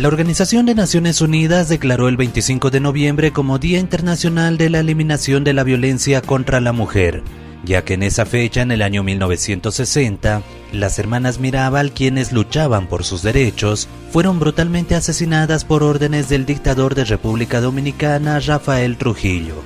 [0.00, 4.80] La Organización de Naciones Unidas declaró el 25 de noviembre como Día Internacional de la
[4.80, 7.22] Eliminación de la Violencia contra la Mujer,
[7.64, 10.40] ya que en esa fecha, en el año 1960,
[10.72, 16.94] las hermanas Mirabal, quienes luchaban por sus derechos, fueron brutalmente asesinadas por órdenes del dictador
[16.94, 19.56] de República Dominicana, Rafael Trujillo.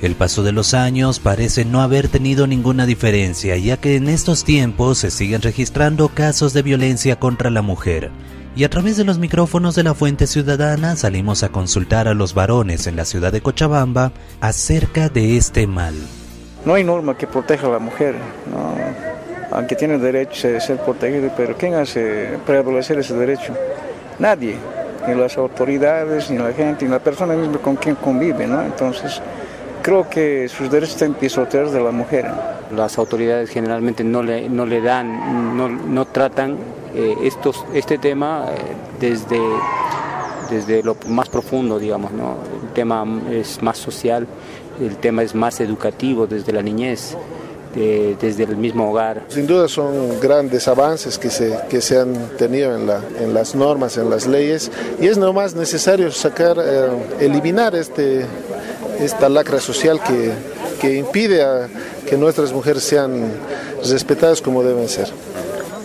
[0.00, 4.44] El paso de los años parece no haber tenido ninguna diferencia, ya que en estos
[4.44, 8.12] tiempos se siguen registrando casos de violencia contra la mujer,
[8.54, 12.34] y a través de los micrófonos de la Fuente Ciudadana salimos a consultar a los
[12.34, 15.94] varones en la ciudad de Cochabamba acerca de este mal.
[16.64, 18.14] No hay norma que proteja a la mujer,
[19.50, 23.54] aunque tiene derecho a ser protegida, pero ¿quién hace prevalecer ese derecho?
[24.18, 24.56] Nadie,
[25.08, 28.62] ni las autoridades, ni la gente, ni la persona misma con quien convive, ¿no?
[28.62, 29.20] Entonces,
[29.82, 32.30] creo que sus derechos están pisoteados de la mujer.
[32.76, 36.56] Las autoridades generalmente no le, no le dan, no, no tratan
[36.94, 38.56] eh, estos, este tema eh,
[39.00, 39.40] desde,
[40.50, 42.36] desde lo más profundo, digamos, ¿no?
[42.62, 44.26] El tema es más social,
[44.80, 47.16] el tema es más educativo desde la niñez.
[47.74, 49.22] desde el mismo hogar.
[49.28, 53.54] Sin duda son grandes avances que se, que se han tenido en, la, en las
[53.54, 58.26] normas, en las leyes, y es nomás necesario sacar, eh, eliminar este,
[59.00, 60.32] esta lacra social que,
[60.82, 61.68] que impide a
[62.08, 63.30] que nuestras mujeres sean
[63.88, 65.08] respetadas como deben ser.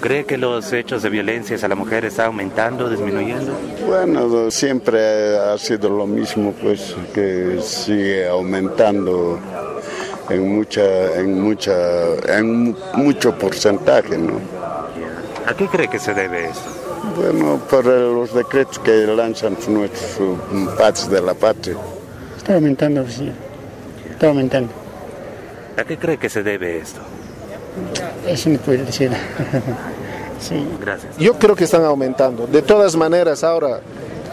[0.01, 3.53] ¿Cree que los hechos de violencia a la mujer están aumentando, disminuyendo?
[3.85, 9.39] Bueno, siempre ha sido lo mismo, pues que sigue aumentando
[10.29, 11.75] en mucha, en mucha,
[12.27, 14.39] en mucho porcentaje, ¿no?
[15.45, 16.69] ¿A qué cree que se debe esto?
[17.15, 20.39] Bueno, por los decretos que lanzan nuestros
[20.75, 21.75] padres de la patria.
[22.35, 23.31] Está aumentando, sí.
[24.11, 24.86] Está aumentando.
[25.77, 26.99] ¿A qué cree que se debe esto?
[28.27, 29.11] Eso no puede decir.
[30.39, 30.67] sí.
[30.81, 31.15] Gracias.
[31.17, 32.47] Yo creo que están aumentando.
[32.47, 33.81] De todas maneras, ahora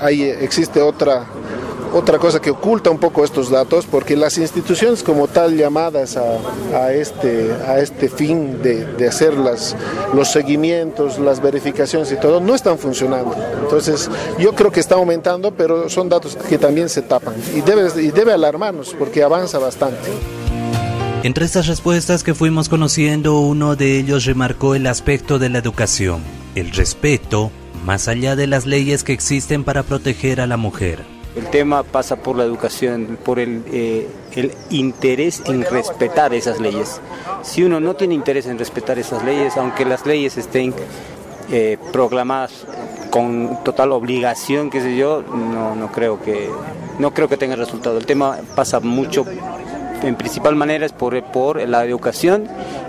[0.00, 1.26] hay, existe otra,
[1.92, 6.92] otra cosa que oculta un poco estos datos, porque las instituciones como tal llamadas a,
[6.94, 9.76] este, a este fin de, de, hacer las,
[10.14, 13.36] los seguimientos, las verificaciones y todo, no están funcionando.
[13.62, 18.02] Entonces, yo creo que está aumentando, pero son datos que también se tapan y debe,
[18.02, 20.08] y debe alarmarnos porque avanza bastante.
[21.24, 26.20] Entre estas respuestas que fuimos conociendo, uno de ellos remarcó el aspecto de la educación,
[26.54, 27.50] el respeto,
[27.86, 30.98] más allá de las leyes que existen para proteger a la mujer.
[31.34, 34.06] El tema pasa por la educación, por el, eh,
[34.68, 37.00] interés en respetar esas leyes.
[37.42, 40.74] Si uno no tiene interés en respetar esas leyes, aunque las leyes estén
[41.50, 42.66] eh, proclamadas
[43.08, 46.50] con total obligación, qué sé yo, no, no, creo que,
[46.98, 47.96] no creo que tenga resultado.
[47.96, 49.24] El tema pasa mucho
[50.04, 52.46] en principal manera es por, por la educación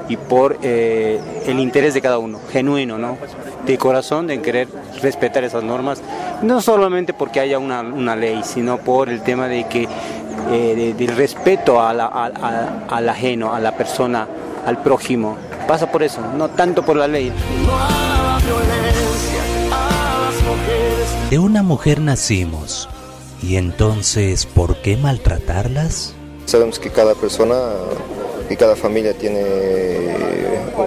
[0.08, 3.18] y por eh, el interés de cada uno, genuino, ¿no?
[3.66, 4.68] De corazón, de querer
[5.02, 6.02] respetar esas normas,
[6.42, 9.88] no solamente porque haya una, una ley, sino por el tema de que
[10.52, 14.28] eh, de, del respeto a la, al ajeno, a la persona,
[14.66, 15.38] al prójimo.
[15.68, 17.32] Pasa por eso, no tanto por la ley.
[21.30, 22.88] De una mujer nacimos,
[23.42, 26.14] y entonces, ¿por qué maltratarlas?
[26.46, 27.56] Sabemos que cada persona
[28.50, 29.44] y cada familia tiene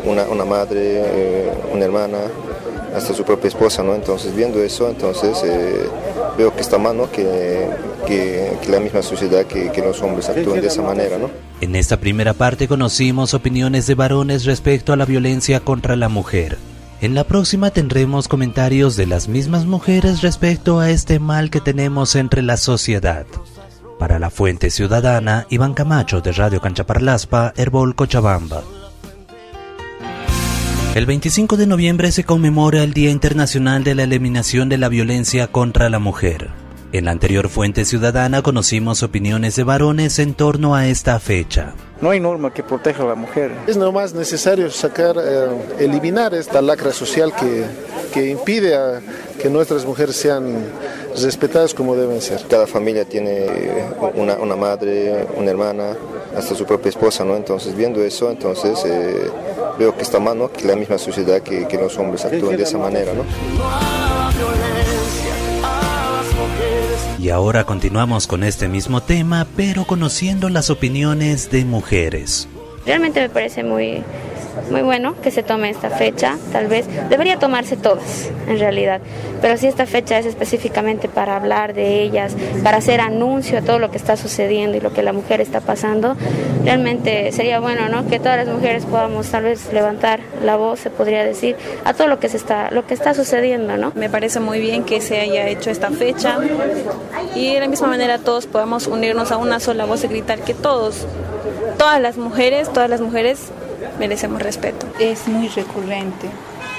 [0.05, 2.19] una, una madre, eh, una hermana,
[2.95, 3.95] hasta su propia esposa, ¿no?
[3.95, 5.89] Entonces, viendo eso, entonces eh,
[6.37, 7.11] veo que está mal, ¿no?
[7.11, 7.69] Que,
[8.07, 11.31] que, que la misma sociedad, que, que, los hombres actúen de esa manera, ¿no?
[11.61, 16.57] En esta primera parte conocimos opiniones de varones respecto a la violencia contra la mujer.
[17.01, 22.17] En la próxima tendremos comentarios de las mismas mujeres respecto a este mal que tenemos
[22.17, 23.25] entre la sociedad.
[23.99, 28.63] Para la Fuente Ciudadana, Iván Camacho de Radio Canchaparlaspa, Herbol Cochabamba.
[30.95, 35.49] El 25 de noviembre se conmemora el Día Internacional de la Eliminación de la Violencia
[35.49, 36.51] contra la Mujer.
[36.93, 41.75] En la anterior Fuente Ciudadana conocimos opiniones de varones en torno a esta fecha.
[42.01, 43.53] No hay norma que proteja a la mujer.
[43.67, 45.49] Es nomás necesario sacar, eh,
[45.81, 47.67] eliminar esta lacra social que,
[48.15, 49.03] que impide a
[49.41, 50.65] que nuestras mujeres sean
[51.23, 52.43] respetadas como deben ser.
[52.49, 53.47] Cada familia tiene
[54.15, 55.97] una, una madre, una hermana,
[56.37, 57.37] hasta su propia esposa, ¿no?
[57.37, 59.31] Entonces, viendo eso, entonces eh,
[59.79, 60.51] veo que está mal, ¿no?
[60.51, 63.25] Que la misma sociedad, que, que los hombres actúen de esa manera, ¿no?
[67.19, 72.49] Y ahora continuamos con este mismo tema, pero conociendo las opiniones de mujeres.
[72.87, 74.03] Realmente me parece muy,
[74.71, 79.01] muy bueno que se tome esta fecha, tal vez debería tomarse todas en realidad,
[79.41, 83.79] pero si esta fecha es específicamente para hablar de ellas, para hacer anuncio a todo
[83.79, 86.17] lo que está sucediendo y lo que la mujer está pasando,
[86.65, 88.07] realmente sería bueno, ¿no?
[88.07, 92.09] Que todas las mujeres podamos tal vez levantar la voz, se podría decir, a todo
[92.09, 93.93] lo que se está lo que está sucediendo, ¿no?
[93.95, 96.39] Me parece muy bien que se haya hecho esta fecha
[97.35, 100.55] y de la misma manera todos podamos unirnos a una sola voz y gritar que
[100.55, 101.07] todos
[101.79, 103.51] todas las mujeres, todas las mujeres
[103.99, 104.87] merecemos respeto.
[104.99, 106.29] Es muy recurrente.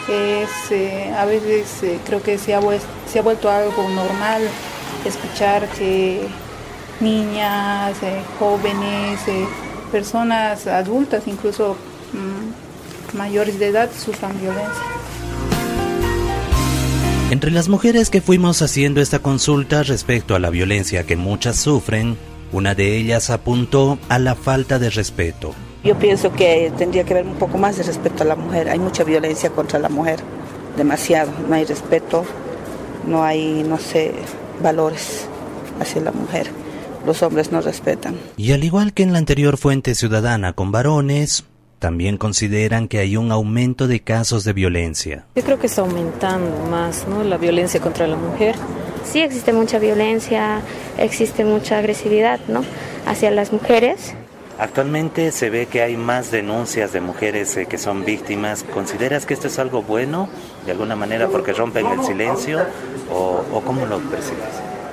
[0.08, 2.62] Es, eh, a veces eh, creo que se ha,
[3.12, 4.42] se ha vuelto algo normal
[5.06, 6.22] escuchar que
[7.00, 9.20] niñas, eh, jóvenes,
[9.92, 11.78] personas adultas, incluso
[12.14, 14.84] mm, mayores de edad, sufran violencia.
[17.32, 22.18] Entre las mujeres que fuimos haciendo esta consulta respecto a la violencia que muchas sufren,
[22.52, 25.54] una de ellas apuntó a la falta de respeto.
[25.84, 28.70] Yo pienso que tendría que haber un poco más de respeto a la mujer.
[28.70, 30.20] Hay mucha violencia contra la mujer,
[30.78, 31.32] demasiado.
[31.48, 32.26] No hay respeto,
[33.08, 34.14] no hay, no sé,
[34.62, 35.28] valores
[35.80, 36.48] hacia la mujer.
[37.06, 38.16] Los hombres no respetan.
[38.36, 41.46] Y al igual que en la anterior fuente ciudadana con varones,
[41.80, 45.26] también consideran que hay un aumento de casos de violencia.
[45.36, 47.24] Yo creo que está aumentando más, ¿no?
[47.24, 48.56] La violencia contra la mujer
[49.10, 50.62] sí existe mucha violencia,
[50.98, 52.64] existe mucha agresividad ¿no?
[53.06, 54.14] hacia las mujeres.
[54.60, 58.64] Actualmente se ve que hay más denuncias de mujeres eh, que son víctimas.
[58.64, 60.28] ¿Consideras que esto es algo bueno,
[60.66, 62.60] de alguna manera, porque rompen el silencio?
[63.10, 64.44] ¿O, cómo lo percibes?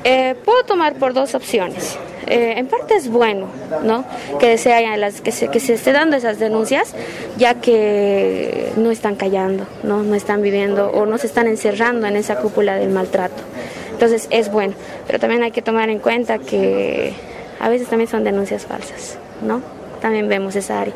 [0.04, 1.98] Eh, puedo tomar por dos opciones.
[2.28, 3.48] Eh, en parte es bueno,
[3.82, 4.04] ¿no?
[4.38, 6.94] Que se, haya las, que se esté dando esas denuncias,
[7.36, 10.04] ya que no están callando, ¿no?
[10.04, 13.42] No están viviendo o no se están encerrando en esa cúpula del maltrato.
[13.90, 14.74] Entonces es bueno,
[15.06, 17.14] pero también hay que tomar en cuenta que
[17.58, 19.60] a veces también son denuncias falsas, ¿no?
[20.00, 20.94] También vemos esa área.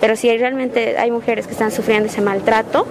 [0.00, 2.86] Pero si realmente hay mujeres que están sufriendo ese maltrato,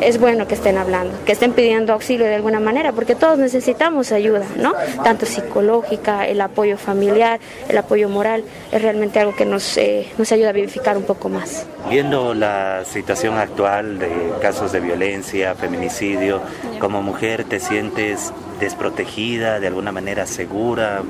[0.00, 4.12] es bueno que estén hablando, que estén pidiendo auxilio de alguna manera, porque todos necesitamos
[4.12, 4.72] ayuda, ¿no?
[5.04, 7.38] Tanto psicológica, el apoyo familiar,
[7.68, 11.28] el apoyo moral, es realmente algo que nos, eh, nos ayuda a vivificar un poco
[11.28, 11.66] más.
[11.88, 14.10] Viendo la situación actual de
[14.40, 16.40] casos de violencia, feminicidio,
[16.78, 21.02] como mujer te sientes desprotegida, de alguna manera segura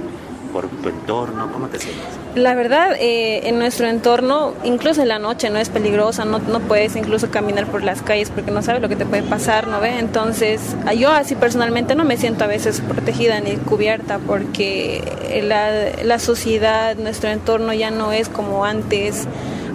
[0.52, 1.50] por tu entorno?
[1.52, 2.04] ¿Cómo te sientes?
[2.34, 6.60] La verdad, eh, en nuestro entorno, incluso en la noche, no es peligrosa, no, no
[6.60, 9.80] puedes incluso caminar por las calles porque no sabes lo que te puede pasar, ¿no
[9.80, 9.98] ve?
[9.98, 15.02] Entonces, yo así personalmente no me siento a veces protegida ni cubierta porque
[15.44, 19.26] la, la sociedad, nuestro entorno ya no es como antes.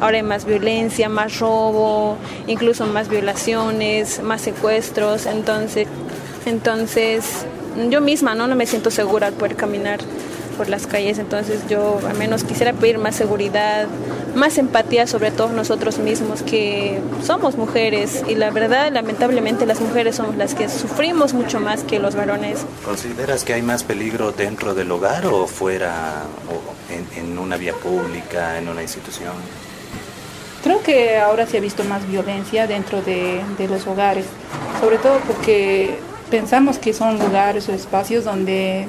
[0.01, 2.17] Ahora hay más violencia, más robo,
[2.47, 5.25] incluso más violaciones, más secuestros.
[5.25, 5.87] Entonces,
[6.45, 7.45] entonces
[7.89, 8.47] yo misma ¿no?
[8.47, 9.99] no me siento segura al poder caminar
[10.55, 13.87] por las calles, entonces yo al menos quisiera pedir más seguridad,
[14.35, 20.15] más empatía sobre todos nosotros mismos que somos mujeres y la verdad lamentablemente las mujeres
[20.15, 22.65] somos las que sufrimos mucho más que los varones.
[22.83, 26.75] ¿Consideras que hay más peligro dentro del hogar o fuera o
[27.19, 29.33] en, una vía pública, en una institución?
[30.63, 34.25] Creo que ahora se ha visto más violencia dentro de, de los hogares,
[34.81, 35.99] sobre todo porque
[36.29, 38.87] pensamos que son lugares o espacios donde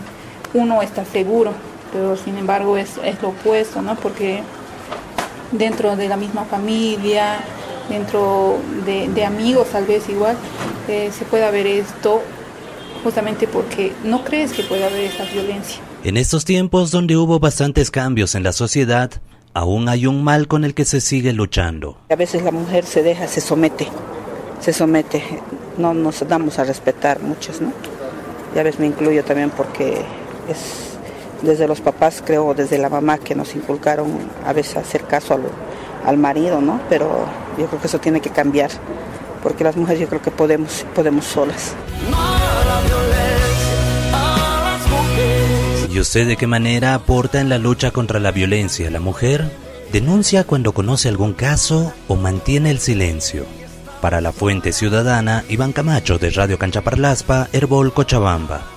[0.57, 1.53] uno está seguro,
[1.93, 3.95] pero sin embargo es, lo opuesto, ¿no?
[3.97, 4.43] Porque
[5.53, 7.39] dentro de la misma familia,
[7.89, 10.37] dentro de, amigos tal vez igual,
[10.89, 12.23] eh, se puede haber esto
[13.05, 15.81] justamente porque no crees que pueda haber esa violencia.
[16.03, 19.11] En estos tiempos donde hubo bastantes cambios en la sociedad,
[19.55, 21.99] aún hay un mal con el que se sigue luchando.
[22.11, 23.89] A veces la mujer se deja, se somete,
[24.61, 25.23] se somete
[25.79, 27.73] no nos damos a respetar muchos, ¿no?
[28.55, 30.03] Ya ves, me incluyo también porque
[30.49, 30.97] es
[31.43, 34.07] desde los papás, creo, desde la mamá que nos inculcaron
[34.45, 35.43] a veces hacer caso al,
[36.05, 36.81] al marido, ¿no?
[36.89, 37.27] Pero
[37.59, 38.71] yo creo que eso tiene que cambiar,
[39.43, 41.75] porque las mujeres yo creo que podemos, podemos solas.
[45.91, 48.91] ¿Y usted de qué manera aporta en la lucha contra la violencia?
[48.91, 49.51] ¿La mujer
[49.93, 53.47] denuncia cuando conoce algún caso o mantiene el silencio?
[54.03, 58.76] Para la Fuente Ciudadana, Iván Camacho de Radio Canchaparlaspa, Herbol Cochabamba.